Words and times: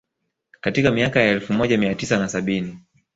Katika 0.61 0.91
miaka 0.91 1.19
ya 1.19 1.31
elfu 1.31 1.53
moja 1.53 1.77
mia 1.77 1.95
tisa 1.95 2.19
na 2.19 2.27
sabini 2.29 2.79